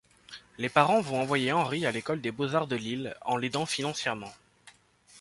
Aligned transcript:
Les 0.57 0.67
parents 0.69 0.99
vont 1.01 1.21
envoyer 1.21 1.51
Henri 1.51 1.85
à 1.85 1.91
l'école 1.91 2.21
des 2.21 2.31
beaux-arts 2.31 2.65
de 2.65 2.75
Lille 2.75 3.15
en 3.21 3.37
l'aidant 3.37 3.67
financièrement. 3.67 4.33